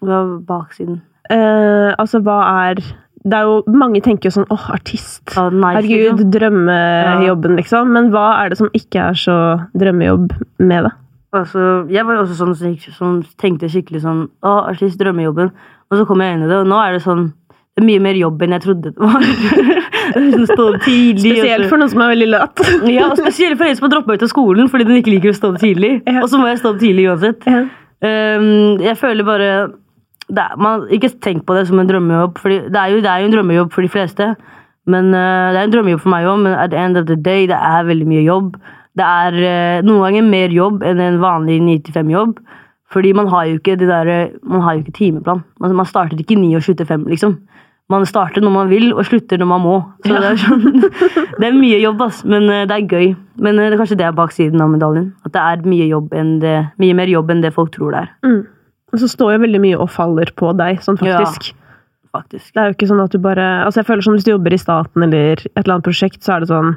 Hva 0.05 0.19
er 0.21 0.35
baksiden? 0.53 1.01
eh, 1.33 1.95
Altså, 1.97 2.21
hva 2.21 2.39
er 2.69 2.85
Det 3.23 3.39
er 3.39 3.47
jo 3.47 3.59
Mange 3.79 4.01
tenker 4.03 4.29
jo 4.29 4.35
sånn 4.39 4.49
åh, 4.51 4.65
artist. 4.75 5.23
Oh, 5.37 5.51
nice, 5.53 5.77
Herregud, 5.79 6.19
liksom. 6.19 6.33
drømmejobben, 6.35 7.55
liksom. 7.61 7.93
Men 7.95 8.11
hva 8.15 8.25
er 8.41 8.53
det 8.53 8.59
som 8.59 8.73
ikke 8.77 9.11
er 9.13 9.19
så 9.19 9.37
drømmejobb 9.79 10.33
med 10.63 10.89
det? 10.89 10.95
Altså, 11.33 11.69
jeg 11.89 12.05
var 12.05 12.19
jo 12.19 12.25
også 12.27 12.35
sånn 12.43 12.57
som, 12.59 12.73
som 12.93 13.13
tenkte 13.41 13.71
skikkelig 13.73 14.03
sånn 14.03 14.27
Å, 14.45 14.57
artist, 14.73 14.99
drømmejobben. 15.01 15.53
Og 15.93 16.01
så 16.01 16.09
kom 16.09 16.21
jeg 16.25 16.37
inn 16.37 16.45
i 16.45 16.51
det, 16.51 16.59
og 16.65 16.69
nå 16.69 16.81
er 16.83 16.97
det 16.97 17.05
sånn 17.05 17.31
Det 17.73 17.81
er 17.81 17.87
mye 17.89 18.03
mer 18.05 18.19
jobb 18.21 18.43
enn 18.45 18.53
jeg 18.57 18.65
trodde 18.67 18.91
det 18.93 19.01
var. 19.01 19.25
sånn 20.17 20.49
Stå 20.51 20.67
opp 20.67 20.83
tidlig. 20.85 21.37
Spesielt 21.39 21.71
for 21.71 21.81
noen 21.81 21.93
som 21.93 22.03
er 22.05 22.11
veldig 22.13 22.29
lat. 22.35 22.65
Ja, 22.93 23.07
og 23.13 23.21
spesielt 23.23 23.57
for 23.61 23.69
en 23.69 23.79
som 23.79 23.87
har 23.87 23.95
droppa 23.95 24.19
ut 24.19 24.27
av 24.27 24.33
skolen 24.33 24.69
fordi 24.73 24.89
den 24.89 24.99
ikke 25.01 25.15
liker 25.15 25.33
å 25.33 25.39
stå 25.39 25.53
opp 25.55 25.63
tidlig. 25.63 25.95
Og 26.19 26.27
så 26.29 26.41
må 26.43 26.51
jeg 26.51 26.61
stå 26.61 26.75
opp 26.75 26.83
tidlig 26.83 27.07
uansett. 27.13 27.47
Um, 28.03 28.83
jeg 28.83 28.99
føler 28.99 29.25
bare 29.25 29.49
er, 30.31 30.57
man, 30.61 30.87
Ikke 30.91 31.11
tenk 31.23 31.47
på 31.47 31.57
det 31.57 31.67
som 31.69 31.81
en 31.81 31.89
drømmejobb, 31.89 32.39
Fordi 32.39 32.61
det 32.71 32.79
er 32.79 32.95
jo, 32.95 33.01
det 33.03 33.11
er 33.11 33.23
jo 33.23 33.31
en 33.31 33.37
drømmejobb 33.37 33.73
for 33.75 33.83
de 33.83 33.93
fleste. 33.93 34.29
Men 34.87 35.13
uh, 35.15 35.51
Det 35.53 35.59
er 35.59 35.67
en 35.67 35.75
drømmejobb 35.75 36.03
for 36.05 36.15
meg 36.15 36.29
òg, 36.29 36.41
men 36.45 36.57
at 36.59 36.73
the 36.73 36.79
end 36.81 36.99
of 36.99 37.07
the 37.07 37.17
day, 37.17 37.47
det 37.51 37.59
er 37.59 37.87
veldig 37.87 38.09
mye 38.09 38.25
jobb. 38.27 38.57
Det 38.99 39.07
er 39.07 39.39
uh, 39.39 39.85
noen 39.87 40.03
ganger 40.07 40.27
mer 40.27 40.55
jobb 40.55 40.83
enn 40.87 41.01
en 41.01 41.21
vanlig 41.23 41.61
9-5-jobb. 41.63 42.43
Fordi 42.93 43.13
man 43.17 43.31
har 43.33 43.47
jo 43.49 43.57
ikke 43.57 43.79
det 43.81 43.89
der, 43.89 44.11
man 44.45 44.61
har 44.61 44.75
jo 44.75 44.83
ikke 44.83 44.99
timeplan. 44.99 45.41
Man, 45.61 45.75
man 45.79 45.89
starter 45.89 46.19
ikke 46.21 46.37
9 46.37 46.57
og 46.59 46.67
slutter 46.67 46.89
5, 46.91 47.07
liksom. 47.09 47.39
Man 47.93 48.05
starter 48.07 48.45
når 48.45 48.53
man 48.53 48.69
vil, 48.71 48.91
og 48.95 49.07
slutter 49.09 49.41
når 49.41 49.49
man 49.49 49.63
må. 49.65 49.77
Så 50.05 50.13
det, 50.13 50.29
er 50.29 50.41
sånn, 50.41 50.83
det 51.41 51.49
er 51.49 51.57
mye 51.57 51.79
jobb, 51.81 52.03
ass, 52.05 52.23
men 52.29 52.51
uh, 52.51 52.65
det 52.69 52.77
er 52.77 52.89
gøy. 52.91 53.15
Men 53.43 53.61
uh, 53.61 53.67
det 53.67 53.77
er 53.77 53.81
kanskje 53.81 53.99
det 54.01 54.09
er 54.09 54.19
baksiden 54.19 54.65
av 54.65 54.73
medaljen. 54.73 55.13
At 55.25 55.35
det 55.35 55.45
er 55.45 55.65
mye, 55.69 55.87
jobb 55.91 56.13
det, 56.43 56.57
mye 56.83 56.99
mer 56.99 57.13
jobb 57.13 57.33
enn 57.33 57.45
det 57.45 57.55
folk 57.57 57.73
tror 57.75 57.95
det 57.95 58.05
er. 58.05 58.13
Mm. 58.27 58.43
Og 58.93 59.01
så 59.01 59.09
står 59.09 59.35
jo 59.37 59.43
veldig 59.47 59.61
mye 59.65 59.79
og 59.81 59.89
faller 59.91 60.31
på 60.37 60.53
deg, 60.59 60.83
sånn 60.85 60.99
faktisk. 61.01 61.51
Ja, 61.53 61.59
faktisk. 62.19 62.53
Det 62.53 62.61
er 62.61 62.71
jo 62.71 62.77
ikke 62.77 62.89
sånn 62.91 63.01
at 63.05 63.15
du 63.15 63.19
bare 63.25 63.47
Altså 63.65 63.81
jeg 63.81 63.87
føler 63.89 64.03
som 64.05 64.13
Hvis 64.19 64.27
du 64.27 64.35
jobber 64.35 64.53
i 64.53 64.59
staten 64.61 65.03
eller 65.07 65.41
et 65.41 65.47
eller 65.57 65.79
annet 65.79 65.87
prosjekt, 65.87 66.21
så 66.27 66.35
er 66.37 66.41
det 66.45 66.51
sånn 66.51 66.75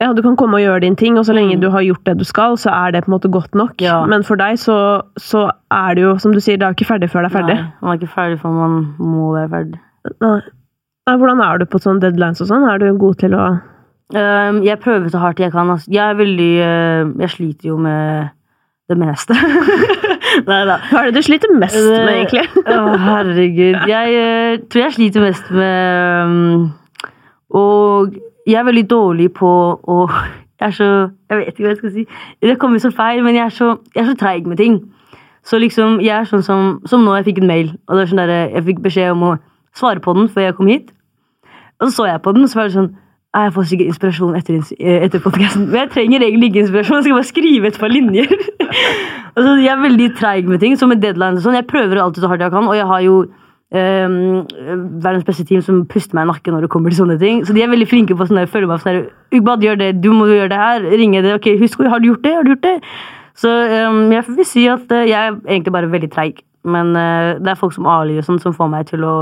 Ja, 0.00 0.08
du 0.16 0.22
kan 0.24 0.36
komme 0.40 0.56
og 0.56 0.64
gjøre 0.64 0.80
din 0.86 0.96
ting, 0.96 1.18
og 1.20 1.24
så 1.28 1.34
lenge 1.36 1.54
Mm. 1.56 1.60
du 1.60 1.68
har 1.70 1.84
gjort 1.84 2.04
det 2.04 2.16
du 2.18 2.24
skal, 2.24 2.56
så 2.56 2.72
er 2.72 2.90
det 2.92 3.04
på 3.04 3.12
en 3.12 3.14
måte 3.18 3.30
godt 3.30 3.54
nok. 3.54 3.76
Ja. 3.80 4.04
Men 4.10 4.24
for 4.26 4.36
deg 4.36 4.56
så, 4.58 5.02
så 5.20 5.50
er 5.70 5.94
det 5.94 6.02
jo, 6.02 6.16
som 6.18 6.32
du 6.32 6.40
sier, 6.40 6.56
det 6.58 6.66
er 6.66 6.72
jo 6.72 6.78
ikke 6.80 6.88
ferdig 6.90 7.10
før 7.12 7.22
det 7.22 7.30
er 7.30 7.36
ferdig. 7.38 7.54
Nei, 7.60 7.72
man 7.80 7.92
er 7.92 8.00
ikke 8.00 8.14
ferdig 8.14 8.40
før 8.40 8.56
man 8.56 8.74
må 8.98 9.28
være 9.36 9.48
ferdig. 9.52 9.78
Nei. 10.20 10.40
Nei, 11.06 11.14
hvordan 11.20 11.40
er 11.44 11.58
du 11.62 11.64
på 11.70 11.78
sånne 11.84 12.00
deadlines 12.02 12.40
og 12.42 12.48
sånn? 12.50 12.66
Er 12.72 12.78
du 12.82 12.90
god 12.98 13.16
til 13.22 13.34
å 13.38 13.46
Um, 14.14 14.58
jeg 14.62 14.78
prøver 14.82 15.08
så 15.10 15.18
hardt 15.18 15.40
jeg 15.40 15.50
kan. 15.50 15.70
Altså. 15.72 15.88
Jeg 15.90 16.04
er 16.04 16.14
veldig 16.14 16.50
uh, 16.60 17.20
Jeg 17.24 17.30
sliter 17.32 17.70
jo 17.70 17.76
med 17.80 18.28
det 18.88 18.98
meste. 19.00 19.36
Nei 20.48 20.60
da. 20.68 20.78
Hva 20.90 21.02
er 21.02 21.10
det 21.10 21.20
du 21.20 21.24
sliter 21.24 21.52
mest 21.56 21.76
med, 21.78 22.10
egentlig? 22.12 22.44
Å, 22.74 22.96
herregud. 23.00 23.78
Jeg 23.88 24.16
eh, 24.20 24.56
tror 24.68 24.84
jeg 24.86 24.96
sliter 24.98 25.24
mest 25.24 25.50
med 25.54 26.66
Og 27.54 28.16
jeg 28.44 28.58
er 28.60 28.66
veldig 28.66 28.86
dårlig 28.90 29.30
på 29.38 29.50
å 29.78 30.00
Jeg 30.60 30.68
er 30.68 30.74
så 30.76 30.88
Jeg 31.30 31.38
vet 31.38 31.48
ikke 31.52 31.64
hva 31.64 31.72
jeg 31.72 31.80
skal 31.80 31.94
si. 31.94 32.04
Det 32.44 32.58
kommer 32.62 32.82
så 32.82 32.90
feil, 32.94 33.22
men 33.24 33.36
jeg 33.36 33.46
er 33.46 33.54
så, 33.54 33.70
jeg 33.94 34.04
er 34.04 34.10
så 34.10 34.18
treig 34.20 34.46
med 34.48 34.60
ting. 34.60 34.76
Så 35.44 35.58
liksom, 35.60 35.98
jeg 36.04 36.14
er 36.16 36.28
sånn 36.28 36.44
som 36.46 36.68
Som 36.88 37.06
nå, 37.06 37.16
jeg 37.18 37.30
fikk 37.30 37.40
en 37.42 37.50
mail, 37.50 37.72
og 37.86 37.96
det 37.96 38.04
var 38.04 38.12
sånn 38.12 38.22
der, 38.22 38.34
jeg 38.54 38.66
fikk 38.68 38.84
beskjed 38.84 39.16
om 39.16 39.24
å 39.30 39.32
svare 39.74 40.02
på 40.02 40.14
den 40.16 40.30
før 40.30 40.48
jeg 40.48 40.58
kom 40.58 40.70
hit. 40.70 40.92
Og 41.82 41.88
så 41.88 41.96
så 41.96 42.06
jeg 42.12 42.22
på 42.22 42.32
den, 42.36 42.46
og 42.46 42.52
så 42.52 42.60
var 42.60 42.68
det 42.68 42.76
sånn 42.78 42.92
«Nei, 42.92 43.03
Jeg 43.34 43.52
får 43.54 43.64
sikkert 43.66 43.90
inspirasjon 43.90 44.36
etter, 44.38 44.58
eh, 44.78 45.04
etter 45.06 45.22
podkasten. 45.22 45.66
Men 45.66 45.84
jeg 45.84 45.90
trenger 45.90 46.22
egentlig 46.22 46.52
ikke 46.52 46.60
inspirasjon. 46.64 47.00
Jeg 47.00 47.06
skal 47.06 47.16
bare 47.16 47.30
skrive 47.30 47.70
et 47.70 47.78
par 47.80 47.90
linjer. 47.90 48.34
altså, 49.34 49.54
jeg 49.58 49.72
er 49.72 49.80
veldig 49.82 50.10
treig 50.20 50.50
med 50.50 50.60
ting, 50.62 50.76
som 50.78 50.92
med 50.92 51.02
deadlines 51.02 51.40
og 51.42 51.48
sånn. 51.48 51.58
Jeg 51.58 51.66
prøver 51.66 51.98
alltid 51.98 52.22
så 52.22 52.30
hardt 52.30 52.44
jeg 52.46 52.54
kan, 52.54 52.68
og 52.70 52.78
jeg 52.78 52.86
har 52.86 53.02
jo 53.02 53.16
um, 53.74 54.44
verdens 55.02 55.26
beste 55.26 55.46
team 55.48 55.64
som 55.66 55.82
puster 55.90 56.14
meg 56.14 56.28
i 56.28 56.30
nakken 56.30 56.54
når 56.54 56.66
det 56.66 56.70
kommer 56.76 56.94
til 56.94 57.00
sånne 57.02 57.18
ting. 57.18 57.42
Så 57.46 57.56
de 57.56 57.64
er 57.64 57.72
veldig 57.72 57.88
flinke 57.90 58.14
på 58.14 58.28
der, 58.30 58.50
følge 58.50 58.70
meg 58.70 58.84
sånn 58.84 59.08
Ugbad, 59.34 59.66
gjør 59.66 59.80
det, 59.82 59.90
du 60.04 60.12
må 60.14 60.28
gjøre 60.30 60.52
det 60.52 60.60
her. 60.60 60.88
Ringe 60.94 61.22
det. 61.26 61.34
Ok, 61.40 61.50
husk, 61.58 61.82
har 61.90 62.02
du 62.02 62.12
gjort 62.12 62.22
det? 62.22 62.34
Har 62.36 62.46
du 62.46 62.52
gjort 62.54 62.68
det? 62.68 62.76
Så 63.34 63.50
um, 63.88 64.04
jeg 64.14 64.28
vil 64.28 64.46
si 64.46 64.68
at 64.70 64.92
eh, 64.94 65.08
jeg 65.10 65.18
er 65.18 65.40
egentlig 65.42 65.74
bare 65.74 65.90
veldig 65.90 66.12
treig. 66.14 66.44
Men 66.64 66.94
uh, 66.94 67.34
det 67.42 67.50
er 67.50 67.58
folk 67.58 67.74
som 67.74 67.88
Ali 67.90 68.20
og 68.20 68.28
sånn 68.28 68.38
som 68.42 68.54
får 68.54 68.70
meg 68.70 68.86
til 68.92 69.02
å 69.08 69.16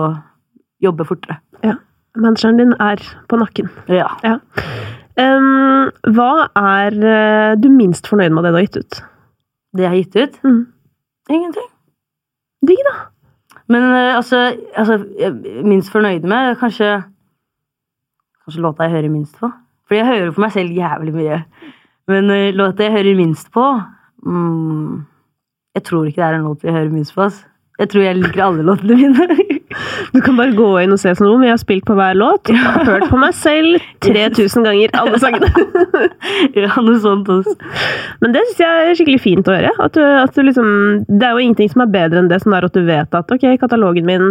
jobbe 0.84 1.08
fortere. 1.08 1.38
Ja. 1.64 1.78
Manageren 2.16 2.58
din 2.60 2.74
er 2.80 3.00
på 3.28 3.38
nakken. 3.40 3.70
Ja. 3.88 4.08
Ja. 4.24 4.38
Um, 5.16 5.90
hva 6.16 6.48
er 6.56 6.94
eh, 6.96 7.54
du 7.60 7.68
minst 7.72 8.08
fornøyd 8.08 8.32
med 8.32 8.46
det 8.46 8.52
du 8.52 8.58
har 8.58 8.66
gitt 8.66 8.81
ut? 8.81 9.00
Det 9.76 9.84
jeg 9.84 9.90
har 9.92 10.00
gitt 10.00 10.16
ut? 10.16 10.38
Mm. 10.44 10.62
Ingenting. 11.32 11.69
Digg, 12.66 12.81
da. 12.88 12.94
Men 13.72 13.82
eh, 13.82 14.16
altså, 14.16 14.52
altså 14.76 14.98
Minst 15.64 15.92
fornøyd 15.92 16.26
med 16.28 16.56
kanskje 16.60 17.02
Kanskje 18.42 18.62
låta 18.62 18.88
jeg 18.88 18.96
hører 18.96 19.12
minst 19.12 19.38
på. 19.38 19.50
Fordi 19.86 20.00
jeg 20.00 20.06
hører 20.06 20.34
på 20.34 20.42
meg 20.42 20.52
selv 20.52 20.74
jævlig 20.74 21.14
mye. 21.14 21.38
Men 22.10 22.31
eh, 22.31 22.54
låta 22.54 22.88
jeg 22.88 22.96
hører 22.96 23.16
minst 23.16 23.52
på 23.54 23.64
mm, 24.26 25.04
Jeg 25.74 25.84
tror 25.88 26.08
ikke 26.08 26.20
det 26.20 26.28
er 26.28 26.38
en 26.40 26.48
låt 26.48 26.64
jeg 26.64 26.74
hører 26.74 26.90
minst 26.90 27.14
på. 27.14 27.22
ass. 27.22 27.44
Jeg 27.78 27.88
tror 27.88 28.02
jeg 28.02 28.19
liker 28.19 28.44
alle 28.44 28.66
låtene 28.66 28.96
mine. 28.96 29.28
Du 30.14 30.20
kan 30.24 30.36
bare 30.38 30.55
gå 30.56 30.69
inn 30.82 30.93
og 30.94 31.00
se 31.02 31.12
sånn 31.19 31.29
om 31.31 31.43
jeg 31.44 31.55
har 31.55 31.60
spilt 31.62 31.84
på 31.88 31.96
hver 31.98 32.17
låt. 32.19 32.50
og 32.52 32.86
Hørt 32.88 33.06
på 33.10 33.20
meg 33.20 33.34
selv 33.38 33.82
3000 34.05 34.67
ganger, 34.69 34.94
alle 34.98 35.19
sangene. 35.22 35.50
ja, 36.62 36.70
noe 36.81 36.98
sånt 37.02 37.29
også. 37.32 37.55
Men 38.22 38.34
det 38.36 38.43
syns 38.48 38.62
jeg 38.64 38.88
er 38.91 38.98
skikkelig 38.98 39.20
fint 39.24 39.48
å 39.50 39.56
høre. 39.56 39.74
At 39.82 39.96
du, 39.98 40.02
at 40.05 40.34
du 40.36 40.43
liksom, 40.46 40.72
det 41.08 41.29
er 41.29 41.36
jo 41.36 41.44
ingenting 41.46 41.70
som 41.72 41.84
er 41.86 41.93
bedre 41.94 42.22
enn 42.22 42.31
det 42.32 42.41
som 42.44 42.55
er 42.56 42.67
at 42.69 42.74
du 42.76 42.82
vet 42.88 43.14
at 43.19 43.32
ok, 43.36 43.46
katalogen 43.62 44.08
min 44.08 44.26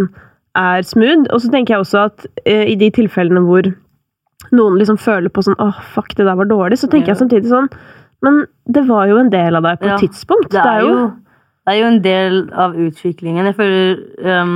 er 0.58 0.84
smooth. 0.84 1.28
Og 1.32 1.40
så 1.44 1.50
tenker 1.52 1.76
jeg 1.76 1.84
også 1.86 2.06
at 2.10 2.26
eh, 2.44 2.66
i 2.72 2.76
de 2.80 2.90
tilfellene 2.92 3.40
hvor 3.46 3.70
noen 4.52 4.76
liksom 4.80 4.98
føler 5.00 5.30
på 5.32 5.44
sånn 5.46 5.56
åh, 5.62 5.78
fuck, 5.94 6.12
det 6.18 6.26
der 6.26 6.36
var 6.36 6.48
dårlig, 6.50 6.76
så 6.80 6.88
tenker 6.90 7.12
Ja. 7.12 7.14
jeg 7.14 7.22
samtidig 7.22 7.48
sånn 7.52 7.68
Men 8.22 8.42
det 8.68 8.82
var 8.88 9.06
jo 9.08 9.16
en 9.18 9.30
del 9.32 9.56
av 9.56 9.62
deg 9.64 9.78
på 9.80 9.86
Ja, 9.88 9.94
et 9.96 10.02
tidspunkt. 10.04 10.50
Det 10.52 10.60
er, 10.60 10.82
jo, 10.84 11.06
det 11.66 11.72
er 11.72 11.78
jo 11.80 11.86
en 11.88 12.00
del 12.04 12.36
av 12.54 12.74
utviklingen. 12.78 13.48
Jeg 13.48 13.56
føler 13.58 14.42
um, 14.42 14.52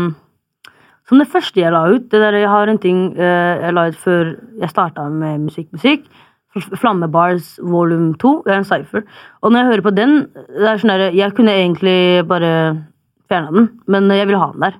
Som 1.06 1.20
det 1.22 1.28
første 1.30 1.60
jeg 1.60 1.72
la 1.72 1.84
ut 1.86 2.08
det 2.10 2.20
der, 2.20 2.34
Jeg 2.34 2.50
har 2.50 2.68
en 2.68 2.78
ting 2.82 3.12
eh, 3.14 3.62
jeg 3.62 3.74
la 3.74 3.88
ut 3.88 3.98
før 4.00 4.32
jeg 4.60 4.72
starta 4.72 5.08
med 5.10 5.46
musikk. 5.46 5.70
musikk 5.72 6.08
Flammebars 6.56 7.58
volum 7.60 8.14
2. 8.16 8.42
Det 8.46 8.52
er 8.52 8.58
en 8.62 8.64
cypher. 8.64 9.04
Og 9.42 9.52
når 9.52 9.60
jeg 9.60 9.70
hører 9.70 9.84
på 9.84 9.94
den 9.94 10.16
det 10.32 10.70
er 10.70 10.80
sånn 10.80 10.94
der, 10.94 11.12
Jeg 11.12 11.34
kunne 11.36 11.52
egentlig 11.52 12.26
bare 12.26 12.50
fjerna 13.28 13.52
den, 13.52 13.70
men 13.86 14.10
jeg 14.10 14.26
vil 14.26 14.38
ha 14.40 14.50
den 14.52 14.64
der. 14.64 14.78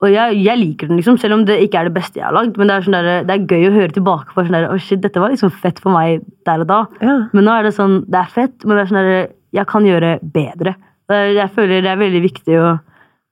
Og 0.00 0.08
jeg, 0.08 0.38
jeg 0.40 0.56
liker 0.56 0.88
den, 0.88 0.96
liksom, 0.96 1.18
selv 1.20 1.36
om 1.36 1.42
det 1.44 1.58
ikke 1.60 1.76
er 1.76 1.90
det 1.90 1.94
beste 1.98 2.16
jeg 2.16 2.24
har 2.24 2.32
lagd. 2.32 2.56
Men 2.56 2.70
det 2.70 2.76
er, 2.76 2.84
sånn 2.86 2.96
der, 2.96 3.08
det 3.28 3.34
er 3.34 3.48
gøy 3.50 3.68
å 3.68 3.74
høre 3.74 3.92
tilbake 3.92 4.32
på. 4.32 4.44
Sånn 4.46 4.56
der, 4.56 4.70
oh 4.72 4.80
shit, 4.80 5.02
Dette 5.02 5.20
var 5.20 5.34
liksom 5.34 5.52
fett 5.52 5.82
for 5.82 5.92
meg 5.92 6.24
der 6.48 6.64
og 6.64 6.70
da. 6.70 6.78
Ja. 7.04 7.16
Men 7.36 7.44
nå 7.44 7.52
er 7.52 7.68
det 7.68 7.74
sånn, 7.76 7.98
det 8.08 8.22
er 8.22 8.32
fett, 8.32 8.56
men 8.64 8.78
det 8.78 8.86
er 8.86 8.90
sånn 8.90 9.00
der, 9.02 9.34
jeg 9.60 9.68
kan 9.68 9.84
gjøre 9.84 10.14
bedre. 10.24 10.74
Jeg 11.10 11.50
føler 11.52 11.82
det 11.84 11.90
er 11.90 12.00
veldig 12.00 12.22
viktig 12.22 12.56
å 12.62 12.70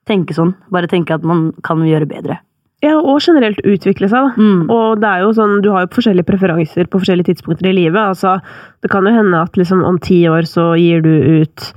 tenke 0.09 0.35
sånn. 0.37 0.55
Bare 0.75 0.89
tenke 0.91 1.15
at 1.17 1.25
man 1.27 1.51
kan 1.67 1.85
gjøre 1.87 2.09
bedre. 2.11 2.39
Ja, 2.85 2.95
og 3.01 3.19
generelt 3.25 3.59
utvikle 3.67 4.07
seg, 4.07 4.29
da. 4.29 4.35
Mm. 4.39 4.67
Og 4.71 5.01
det 5.03 5.09
er 5.11 5.25
jo 5.25 5.33
sånn, 5.35 5.57
du 5.65 5.73
har 5.75 5.87
jo 5.87 5.95
forskjellige 5.97 6.29
preferanser 6.29 6.87
på 6.87 7.01
forskjellige 7.03 7.33
tidspunkter 7.33 7.67
i 7.73 7.75
livet. 7.75 7.99
Altså, 7.99 8.37
Det 8.83 8.91
kan 8.93 9.07
jo 9.09 9.15
hende 9.17 9.41
at 9.43 9.57
liksom 9.59 9.83
om 9.85 9.99
ti 9.99 10.21
år 10.31 10.47
så 10.47 10.71
gir 10.79 11.03
du 11.03 11.11
ut 11.43 11.73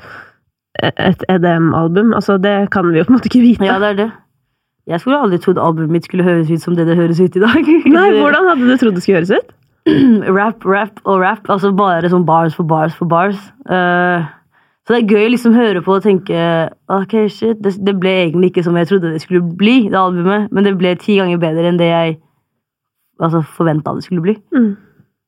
e- 0.83 0.93
et 0.97 1.23
EDM-album. 1.27 2.13
Altså, 2.13 2.37
det 2.41 2.69
kan 2.71 2.91
vi 2.91 2.99
jo 2.99 3.05
på 3.07 3.15
en 3.15 3.17
måte 3.17 3.31
ikke 3.31 3.41
vite. 3.41 3.65
Ja, 3.65 3.79
det 3.81 3.89
er 3.89 3.97
det. 4.03 4.11
Jeg 4.91 4.99
skulle 5.01 5.17
aldri 5.21 5.39
trodd 5.41 5.57
albumet 5.61 5.89
mitt 5.95 6.05
skulle 6.05 6.25
høres 6.25 6.51
ut 6.51 6.61
som 6.61 6.75
det 6.77 6.85
det 6.89 6.97
høres 6.97 7.19
ut 7.21 7.35
i 7.35 7.41
dag. 7.41 7.65
Nei, 7.97 8.07
hvordan 8.17 8.47
hadde 8.51 8.69
du 8.69 8.77
trodd 8.77 8.93
det 8.97 9.01
skulle 9.01 9.21
høres 9.21 9.33
ut? 9.33 9.49
rap, 10.37 10.61
rap 10.65 11.01
og 11.05 11.21
rap. 11.21 11.49
Altså 11.49 11.73
bare 11.73 12.09
sånn 12.13 12.25
bars 12.29 12.53
for 12.53 12.67
bars 12.69 12.93
for 12.97 13.09
bars. 13.09 13.41
Eh, 13.65 14.29
så 14.91 14.97
det 14.97 15.05
er 15.05 15.13
gøy 15.15 15.23
å 15.23 15.31
liksom 15.31 15.53
høre 15.55 15.81
på 15.85 15.93
og 15.95 16.03
tenke 16.03 16.37
ok, 16.91 17.13
shit, 17.31 17.59
det, 17.63 17.77
det 17.79 17.93
ble 17.95 18.11
egentlig 18.25 18.49
ikke 18.51 18.63
som 18.65 18.75
jeg 18.75 18.89
trodde 18.89 19.13
det 19.13 19.21
skulle 19.23 19.39
bli, 19.55 19.85
det 19.87 19.95
albumet, 19.95 20.49
men 20.51 20.67
det 20.67 20.73
ble 20.75 20.91
ti 20.99 21.15
ganger 21.15 21.39
bedre 21.39 21.69
enn 21.69 21.79
det 21.79 21.87
jeg 21.87 22.17
altså, 23.21 23.39
forventa 23.55 23.93
det 23.95 24.03
skulle 24.03 24.25
bli. 24.25 24.35
Mm. 24.51 24.73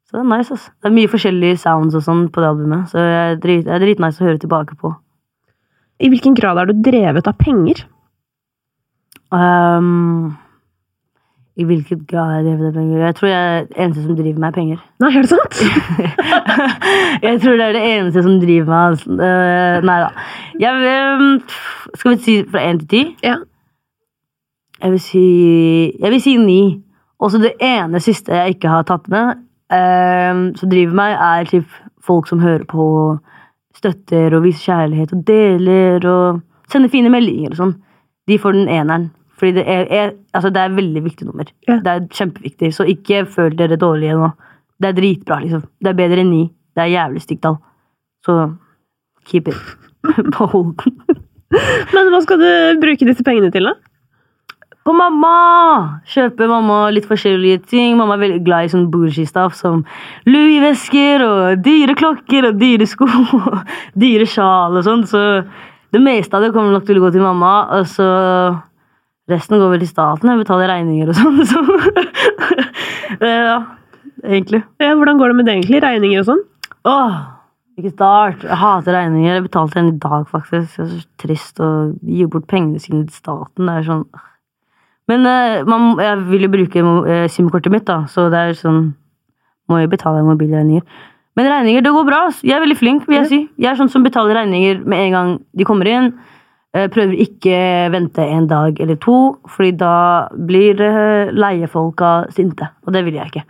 Så 0.09 0.17
det 0.17 0.23
er 0.25 0.27
nice, 0.33 0.57
ass. 0.57 0.65
Det 0.83 0.89
er 0.89 0.95
mye 0.97 1.11
forskjellige 1.13 1.61
sounds 1.63 1.95
og 1.95 2.03
sånn 2.03 2.25
på 2.33 2.43
det 2.43 2.49
albumet, 2.51 2.91
så 2.91 2.99
det 2.99 3.15
er 3.21 3.39
drit- 3.45 3.63
det 3.69 3.71
er 3.77 3.85
dritnice 3.85 4.19
å 4.19 4.27
høre 4.27 4.41
tilbake 4.43 4.75
på. 4.81 4.91
I 6.03 6.09
hvilken 6.11 6.35
grad 6.35 6.59
er 6.59 6.67
du 6.73 6.83
drevet 6.83 7.29
av 7.29 7.37
penger? 7.39 7.85
Um, 9.31 10.33
I 11.53 11.63
hvilket 11.69 12.07
grad 12.09 12.31
jeg 12.35 12.45
driver 12.45 12.63
med 12.63 12.73
penger? 12.73 13.05
Jeg 13.05 13.15
tror 13.15 13.27
jeg 13.29 13.57
er 13.57 13.65
det 13.65 13.77
eneste 13.83 14.03
som 14.03 14.15
driver 14.17 14.39
meg, 14.41 14.47
er 14.47 14.55
penger. 14.55 14.77
Nei, 15.03 15.09
er 15.13 15.21
det 15.21 15.29
sant? 15.29 15.59
jeg 17.27 17.41
tror 17.43 17.59
det 17.59 17.65
er 17.67 17.75
det 17.77 17.83
eneste 17.89 18.23
som 18.25 18.39
driver 18.41 18.71
meg. 18.71 19.03
Eh, 19.27 19.85
nei 19.85 19.97
da. 20.01 20.07
Jeg, 20.63 20.95
um, 21.19 21.35
skal 21.93 22.15
vi 22.15 22.17
si 22.25 22.37
fra 22.49 22.63
én 22.71 22.81
til 22.81 22.89
ti? 22.89 23.03
Ja. 23.21 23.35
Jeg 24.81 24.95
vil 24.95 24.99
si 24.99 25.27
Jeg 26.01 26.11
vil 26.15 26.21
si 26.25 26.37
ni. 26.41 26.61
Også 27.21 27.37
det 27.37 27.53
ene 27.61 28.01
siste 28.01 28.33
jeg 28.33 28.57
ikke 28.57 28.73
har 28.73 28.89
tatt 28.89 29.05
med, 29.13 29.45
um, 29.71 30.41
som 30.57 30.73
driver 30.73 30.97
meg, 30.97 31.13
er 31.13 31.45
typ 31.53 31.69
folk 32.03 32.27
som 32.27 32.41
hører 32.41 32.65
på, 32.67 32.85
støtter 33.77 34.33
og 34.33 34.43
viser 34.43 34.73
kjærlighet 34.73 35.13
og 35.13 35.21
deler 35.27 36.09
og 36.09 36.41
sender 36.71 36.91
fine 36.91 37.13
meldinger 37.13 37.53
og 37.53 37.61
sånn. 37.61 37.75
De 38.27 38.39
får 38.41 38.57
den 38.57 38.71
eneren. 38.73 39.11
Fordi 39.39 39.55
det 39.57 39.63
er, 39.67 39.85
er, 39.89 40.11
altså 40.33 40.51
det 40.53 40.61
er 40.61 40.75
veldig 40.75 41.03
viktig 41.03 41.27
nummer. 41.27 41.47
Ja. 41.67 41.79
Det 41.83 41.93
er 41.93 42.09
kjempeviktig, 42.13 42.73
så 42.75 42.85
ikke 42.89 43.25
føl 43.25 43.55
dere 43.57 43.79
dårlige 43.81 44.17
nå. 44.19 44.29
Det 44.81 44.91
er 44.91 44.97
dritbra, 44.97 45.39
liksom. 45.43 45.63
Det 45.81 45.91
er 45.91 45.97
bedre 45.97 46.21
enn 46.23 46.31
ni. 46.33 46.43
Det 46.73 46.83
er 46.83 46.93
jævlig 46.93 47.23
stygt 47.23 47.43
tall. 47.45 47.57
Så 48.25 48.37
keep 49.29 49.49
it. 49.49 49.59
på 50.35 50.49
den. 50.51 51.19
Men 51.93 52.11
hva 52.11 52.21
skal 52.23 52.41
du 52.41 52.79
bruke 52.81 53.07
disse 53.07 53.25
pengene 53.25 53.51
til, 53.53 53.69
da? 53.69 53.75
På 54.83 54.91
mamma! 54.91 56.01
Kjøpe 56.11 56.47
mamma 56.49 56.89
litt 56.91 57.05
forskjellige 57.07 57.61
ting. 57.71 57.95
Mamma 57.95 58.17
er 58.17 58.23
veldig 58.25 58.41
glad 58.43 58.67
i 58.67 58.71
sånn 58.73 58.89
bougie-stuff 58.91 59.55
som 59.55 59.85
Louis-vesker 60.27 61.23
og 61.23 61.61
dyre 61.63 61.95
klokker 61.95 62.49
og 62.49 62.59
dyre 62.59 62.87
sko 62.89 63.07
og 63.07 63.61
dyre 63.99 64.27
sjal 64.27 64.75
og 64.75 64.83
sånn. 64.83 65.05
Så 65.07 65.21
det 65.95 66.01
meste 66.03 66.35
av 66.35 66.43
det 66.43 66.51
kommer 66.55 66.75
nok 66.75 66.89
til 66.89 66.99
å 66.99 67.05
gå 67.05 67.13
til 67.15 67.23
mamma. 67.23 67.53
Og 67.77 67.87
så 67.93 68.09
resten 69.31 69.61
går 69.61 69.71
vel 69.75 69.83
til 69.83 69.91
staten. 69.91 70.31
Jeg 70.31 70.41
betaler 70.41 70.71
regninger 70.71 71.11
og 71.11 71.19
sånn. 71.19 71.39
Så 71.49 71.61
ja, 73.23 73.59
egentlig. 74.23 74.63
Ja, 74.81 74.95
hvordan 74.97 75.21
går 75.21 75.31
det 75.31 75.37
med 75.37 75.47
det 75.47 75.55
egentlig? 75.57 75.83
Regninger 75.83 76.23
og 76.23 76.27
sånn? 76.31 76.43
Åh, 76.89 77.15
ikke 77.79 77.93
start. 77.93 78.43
Jeg 78.45 78.59
hater 78.59 78.97
regninger. 78.97 79.37
Jeg 79.37 79.45
betalte 79.47 79.79
en 79.79 79.93
i 79.93 79.97
dag, 80.01 80.27
faktisk. 80.29 80.75
Det 80.75 80.83
er 80.83 80.91
så 80.91 81.07
trist 81.23 81.63
å 81.63 81.69
gi 82.03 82.27
bort 82.29 82.49
pengene 82.51 82.81
sine 82.81 83.05
til 83.07 83.15
staten. 83.15 83.69
Det 83.69 83.79
er 83.79 83.87
sånn 83.87 84.05
Men 85.11 85.25
eh, 85.27 85.63
man, 85.67 85.97
jeg 85.99 86.19
vil 86.29 86.45
jo 86.45 86.51
bruke 86.53 86.83
uh, 86.83 87.25
SIM-kortet 87.27 87.73
mitt, 87.73 87.83
da, 87.87 88.05
så 88.07 88.29
det 88.31 88.39
er 88.39 88.53
sånn 88.55 88.93
Må 89.67 89.81
jo 89.81 89.89
betale 89.91 90.23
mobilregninger. 90.27 90.83
Men 91.39 91.49
regninger, 91.49 91.81
det 91.81 91.91
går 91.95 92.05
bra. 92.05 92.21
Jeg 92.43 92.53
er 92.57 92.61
veldig 92.61 92.77
flink, 92.77 93.07
vil 93.07 93.21
jeg 93.21 93.29
si. 93.31 93.39
Jeg 93.57 93.71
er 93.71 93.79
sånn 93.79 93.89
som 93.89 94.03
betaler 94.05 94.37
regninger 94.37 94.83
med 94.85 95.07
en 95.07 95.15
gang 95.15 95.29
de 95.57 95.65
kommer 95.65 95.89
inn. 95.89 96.11
Eh, 96.73 96.87
Prøver 96.89 97.19
ikke 97.21 97.57
vente 97.93 98.23
en 98.25 98.47
dag 98.49 98.79
eller 98.81 98.97
to, 99.01 99.17
fordi 99.45 99.75
da 99.77 99.95
blir 100.49 100.79
uh, 100.81 101.29
leiefolka 101.29 102.13
sinte. 102.33 102.71
Og 102.87 102.95
det 102.95 103.03
vil 103.05 103.19
jeg 103.19 103.29
ikke. 103.29 103.45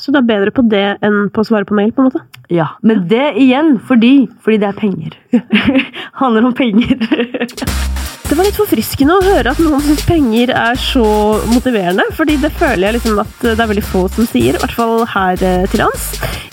Så 0.00 0.12
du 0.12 0.18
er 0.20 0.28
bedre 0.28 0.52
på 0.52 0.64
det 0.68 0.98
enn 1.04 1.30
på 1.32 1.40
å 1.40 1.48
svare 1.48 1.68
på 1.68 1.76
mail? 1.76 1.92
på 1.92 2.02
en 2.02 2.10
måte? 2.10 2.24
Ja, 2.52 2.74
Men 2.82 3.06
det 3.08 3.34
igjen 3.40 3.78
fordi, 3.80 4.28
fordi 4.44 4.60
det 4.60 4.68
er 4.68 4.80
penger. 4.80 5.16
Handler 6.20 6.48
om 6.48 6.56
penger. 6.56 7.00
Det 8.32 8.36
var 8.38 8.46
litt 8.48 8.56
forfriskende 8.56 9.12
å 9.12 9.24
høre 9.26 9.52
at 9.52 9.58
noen 9.60 9.82
syns 9.84 10.06
penger 10.08 10.54
er 10.56 10.78
så 10.80 11.04
motiverende, 11.50 12.06
fordi 12.16 12.38
det 12.40 12.48
føler 12.56 12.86
jeg 12.86 12.96
liksom 12.96 13.18
at 13.20 13.34
det 13.44 13.58
er 13.60 13.68
veldig 13.68 13.84
få 13.84 14.06
som 14.14 14.24
sier, 14.24 14.56
i 14.56 14.62
hvert 14.62 14.72
fall 14.72 15.02
her 15.12 15.42
eh, 15.44 15.66
til 15.68 15.82
lands. 15.82 16.06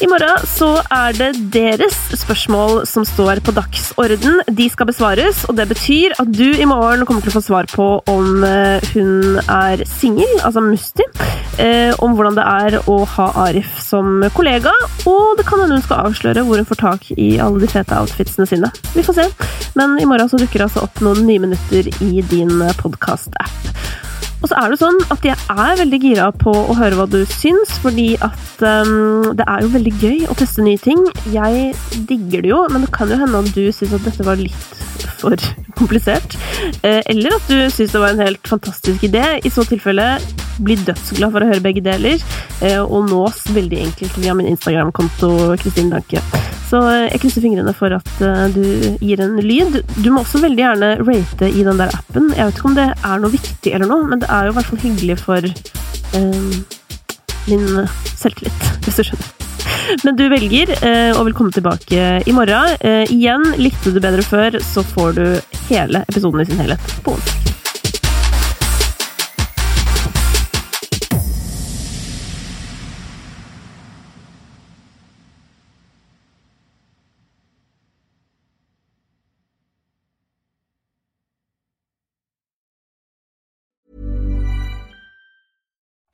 I 0.04 0.10
morgen 0.12 0.44
så 0.44 0.68
er 0.92 1.16
det 1.16 1.30
deres 1.56 1.96
spørsmål 2.20 2.82
som 2.88 3.06
står 3.08 3.40
på 3.48 3.56
dagsorden. 3.56 4.42
De 4.60 4.68
skal 4.72 4.90
besvares, 4.92 5.46
og 5.48 5.56
det 5.56 5.70
betyr 5.72 6.18
at 6.20 6.28
du 6.36 6.50
i 6.50 6.68
morgen 6.68 7.06
kommer 7.08 7.24
til 7.24 7.32
å 7.32 7.38
få 7.38 7.46
svar 7.48 7.72
på 7.72 7.88
om 8.12 8.44
eh, 8.44 8.84
hun 8.92 9.40
er 9.40 9.86
singel, 9.88 10.36
altså 10.44 10.66
Musti, 10.66 11.08
eh, 11.64 11.96
om 12.04 12.20
hvordan 12.20 12.36
det 12.42 12.48
er 12.48 12.80
å 12.92 12.98
ha 13.16 13.30
Arif 13.46 13.80
som 13.84 14.20
kollega, 14.36 14.76
og 15.08 15.40
det 15.40 15.48
kan 15.48 15.64
hende 15.64 15.80
hun 15.80 15.88
skal 15.88 16.12
avsløre 16.12 16.44
hvor 16.44 16.60
hun 16.60 16.68
får 16.68 16.84
tak 16.84 17.10
i 17.16 17.38
alle 17.40 17.64
de 17.64 17.72
fete 17.72 18.04
outfitsene 18.04 18.52
sine. 18.52 18.72
Vi 18.98 19.08
får 19.08 19.22
se. 19.22 19.30
Men 19.80 19.96
i 20.02 20.08
morgen 20.10 20.28
så 20.28 20.40
dukker 20.40 20.60
det 20.60 20.68
altså 20.68 20.84
opp 20.84 21.00
noen 21.06 21.24
nye 21.24 21.48
minutter 21.48 21.69
i 21.74 22.24
din 22.30 22.62
podkast-app. 22.82 23.70
Og 24.40 24.48
så 24.48 24.56
er 24.56 24.72
det 24.72 24.80
sånn 24.80 25.00
at 25.12 25.26
jeg 25.28 25.36
er 25.52 25.80
veldig 25.82 26.00
gira 26.00 26.30
på 26.32 26.52
å 26.52 26.76
høre 26.80 26.96
hva 26.96 27.08
du 27.12 27.20
syns, 27.28 27.74
fordi 27.84 28.14
at 28.24 28.64
um, 28.64 29.34
det 29.36 29.44
er 29.44 29.66
jo 29.66 29.72
veldig 29.74 29.94
gøy 30.00 30.22
å 30.32 30.38
teste 30.40 30.64
nye 30.64 30.80
ting. 30.80 31.02
Jeg 31.34 31.74
digger 32.08 32.46
det 32.46 32.54
jo, 32.54 32.62
men 32.72 32.86
det 32.86 32.94
kan 32.96 33.12
jo 33.12 33.20
hende 33.20 33.42
at 33.44 33.52
du 33.56 33.66
syns 33.76 33.98
at 33.98 34.06
dette 34.08 34.28
var 34.28 34.40
litt 34.40 34.86
for 35.20 35.36
komplisert. 35.80 36.38
Eh, 36.88 37.02
eller 37.12 37.36
at 37.36 37.52
du 37.52 37.58
syns 37.68 37.96
det 37.96 38.04
var 38.04 38.16
en 38.16 38.24
helt 38.24 38.48
fantastisk 38.48 39.04
idé. 39.10 39.26
I 39.44 39.52
så 39.52 39.68
tilfelle 39.68 40.08
bli 40.64 40.80
dødsglad 40.88 41.36
for 41.36 41.44
å 41.44 41.50
høre 41.52 41.64
begge 41.64 41.84
deler, 41.84 42.24
eh, 42.64 42.80
og 42.80 43.12
nås 43.12 43.44
veldig 43.56 43.84
enkelt 43.90 44.24
via 44.24 44.36
min 44.40 44.54
Instagram-konto 44.54 45.58
Kristin 45.60 45.92
Danke. 45.92 46.24
Så 46.70 46.82
eh, 46.86 47.08
jeg 47.10 47.24
krysser 47.24 47.46
fingrene 47.46 47.74
for 47.78 47.96
at 47.98 48.12
eh, 48.26 48.46
du 48.54 48.64
gir 49.02 49.24
en 49.24 49.40
lyd. 49.42 49.82
Du 49.98 50.12
må 50.14 50.24
også 50.24 50.42
veldig 50.44 50.64
gjerne 50.66 50.92
rate 51.02 51.50
i 51.50 51.66
den 51.66 51.82
der 51.82 51.94
appen. 51.98 52.30
Jeg 52.38 52.50
vet 52.50 52.60
ikke 52.62 52.72
om 52.72 52.78
det 52.78 52.88
er 52.94 53.24
noe 53.24 53.34
viktig 53.34 53.74
eller 53.76 53.90
noe, 53.90 54.06
men 54.12 54.22
det 54.24 54.30
er 54.30 54.48
jo 54.48 54.54
i 54.54 54.60
hvert 54.60 54.72
fall 54.72 54.84
hyggelig 54.86 55.20
for 55.24 55.50
eh, 55.50 56.80
min 57.50 57.68
selvtillit, 58.14 58.72
hvis 58.86 59.02
du 59.02 59.06
skjønner. 59.10 59.36
Men 60.04 60.18
du 60.20 60.26
velger 60.30 60.72
eh, 60.86 61.12
og 61.16 61.26
vil 61.28 61.38
komme 61.38 61.56
tilbake 61.56 62.10
i 62.26 62.36
morgen. 62.36 62.78
Eh, 62.86 63.10
igjen, 63.10 63.46
likte 63.58 63.94
du 63.94 64.02
bedre 64.04 64.26
før, 64.26 64.60
så 64.62 64.86
får 64.86 65.18
du 65.18 65.26
hele 65.70 66.06
episoden 66.10 66.46
i 66.46 66.50
sin 66.50 66.62
helhet 66.62 67.00
på 67.06 67.18
onsdag. 67.18 67.49